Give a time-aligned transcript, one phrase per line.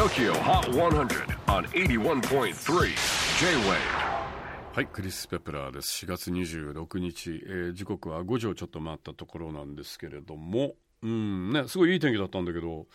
[0.00, 1.12] TOKYO HOT 100
[1.48, 2.54] on 81.3
[3.38, 3.76] J-WAVE
[4.72, 6.06] はい、クリス・ペプラーです。
[6.06, 12.86] 4月26日、えー時刻は5時をちょっと回ったところなんですけれども、うんね、すごいいい天気だったんだけど、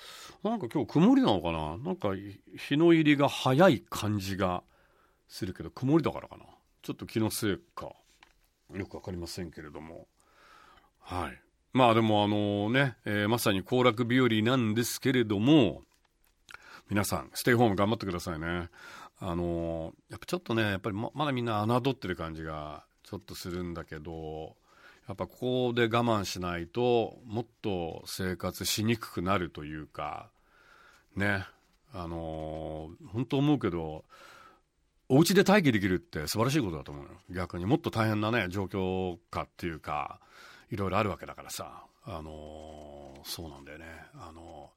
[0.42, 1.78] なんか今日曇りなのかな？
[1.78, 2.10] なんか
[2.58, 4.64] 日の入りが早い感じが
[5.28, 6.46] するけど、曇りだからかな？
[6.82, 7.92] ちょっと気のせいか、
[8.74, 10.08] よくわかりませんけれども。
[11.02, 11.40] はい。
[11.72, 15.84] まあでもあのね、えーまさに行楽日和なんですけれども、
[16.90, 18.70] 皆さん、ステイホーム頑張ってくださいね。
[19.20, 24.56] あのやっぱちょっとね、やっぱりまだみんな侮ってる感じがちょっとするんだけど、
[25.08, 30.30] やっぱここで我慢しないと、もっと生活しにくくなるというか、
[31.16, 31.46] ね、
[31.94, 34.06] あの本当思うけど、
[35.10, 37.10] お家で待機できるって素晴らしいことだと思うよ。
[37.32, 40.20] 逆にもっと大変なね、状況下っていうか、
[40.70, 43.86] いろいろあるわけだからさ、あのそうなんだよね。
[44.14, 44.70] あの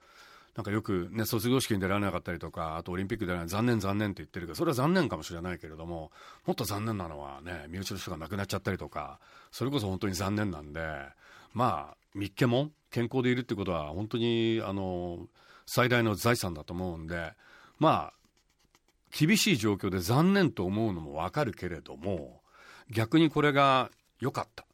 [0.59, 6.11] なんかよくね、卒業式に出られなかったりとか、あとオリンピック出られない、残念残念って言ってるけど、それは残念かもしれないけれども、
[6.47, 9.21] もっと残念なのはね、身内の人が亡くなっちゃったりとか、
[9.53, 10.81] それこそ本当に残念なんで、
[11.55, 15.29] まあ、三毛も健康でいるってことは、本当に、あの、
[15.65, 17.35] 最大の財産だと思うんで、
[17.79, 18.13] まあ、
[19.17, 22.41] 厳しい状況で残念と思うのもわかるけれども、
[22.91, 24.67] 逆にこれが良かった。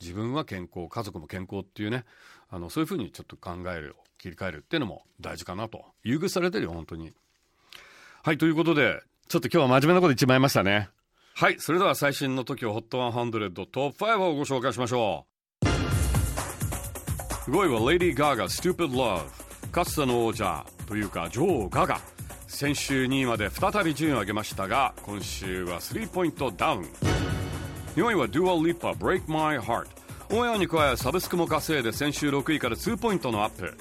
[0.00, 2.04] 自分は健康、家族も健康っていうね、
[2.50, 5.84] あの、そういうふうにちょっと考える、切り替えるっていうのも大事かなと。
[6.02, 7.12] 優遇されてるよ、本当に。
[8.22, 10.88] はい、ということで、ちょっと今日は真面目なこと言っちまいましたね。
[11.34, 15.38] はい、それでは最新の TOKIOHOT100 トップ5をご紹介しましょう。
[17.50, 21.98] 5位は Lady Gaga Stupid Love かつての王者というか女王ガガ
[22.46, 26.88] 先週2位まで再び順位を上げましたが今週は3ポイントダウン
[27.96, 29.86] 4位は Dua Lipa Break My Heart
[30.30, 33.74] オンエアに加えサブスクも稼いで先週6位から2ポイントのアップ。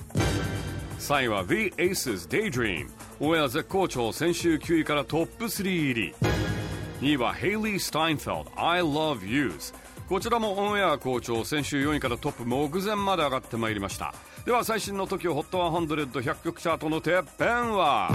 [1.00, 2.88] 3位は The Aces Daydream
[3.20, 6.16] オンエア絶好調先週9位からトップ3入り。
[7.02, 9.74] 2位は Hailey Steinfeld I Love Yous
[10.08, 14.14] こちらもオンエア好調先週4位からトップ目前まで上がってまいりました。
[14.46, 18.10] では最新の TOKIOHOT100100 曲チャートのてっぺんは。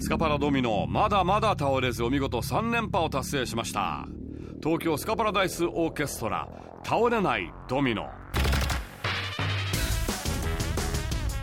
[0.00, 4.08] スカパラドミノまだまだ倒れずお見事3連覇を達成しました。
[4.60, 6.48] 東京スカパラダイスオーケストラ
[6.84, 8.10] 倒れないドミノ。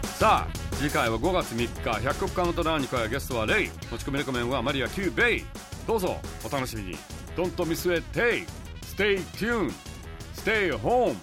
[0.03, 3.69] さあ次回は5月3日100曲カウントダウンに加えゲストはレイ。
[3.91, 5.45] 持ち込みレコメンはマリア Q ベイ。
[5.87, 6.97] どうぞお楽しみに。
[7.37, 8.03] Don't miss it
[8.81, 9.73] Stay tuned
[10.33, 11.15] Stay home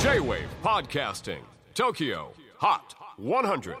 [0.00, 1.40] J-WAVE PODCASTING
[1.74, 2.28] TOKYO
[2.58, 2.80] HOT
[3.18, 3.76] 100